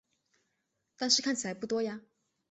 [0.97, 2.01] 但是看起来不多呀